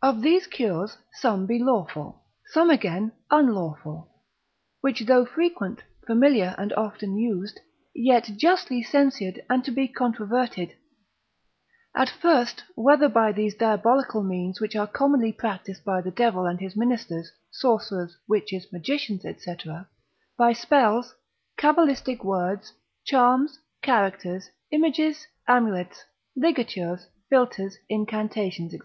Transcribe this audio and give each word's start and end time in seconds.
Of 0.00 0.22
these 0.22 0.46
cures 0.46 0.96
some 1.12 1.44
be 1.44 1.58
lawful, 1.58 2.22
some 2.46 2.70
again 2.70 3.12
unlawful, 3.30 4.10
which 4.80 5.00
though 5.00 5.26
frequent, 5.26 5.82
familiar, 6.06 6.54
and 6.56 6.72
often 6.72 7.18
used, 7.18 7.60
yet 7.94 8.24
justly 8.38 8.82
censured, 8.82 9.44
and 9.50 9.62
to 9.66 9.70
be 9.70 9.86
controverted. 9.86 10.74
As 11.94 12.08
first, 12.08 12.64
whether 12.74 13.06
by 13.10 13.32
these 13.32 13.54
diabolical 13.54 14.22
means, 14.22 14.62
which 14.62 14.74
are 14.74 14.86
commonly 14.86 15.30
practised 15.30 15.84
by 15.84 16.00
the 16.00 16.10
devil 16.10 16.46
and 16.46 16.58
his 16.58 16.74
ministers, 16.74 17.30
sorcerers, 17.52 18.16
witches, 18.26 18.66
magicians, 18.72 19.24
&c., 19.24 19.54
by 20.38 20.54
spells, 20.54 21.14
cabilistical 21.58 22.24
words, 22.24 22.72
charms, 23.04 23.58
characters, 23.82 24.48
images, 24.70 25.26
amulets, 25.46 26.02
ligatures, 26.34 27.08
philters, 27.28 27.76
incantations, 27.90 28.72
&c. 28.72 28.78